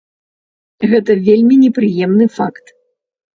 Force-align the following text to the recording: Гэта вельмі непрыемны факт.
Гэта 0.93 1.15
вельмі 1.27 1.59
непрыемны 1.65 2.25
факт. 2.39 2.65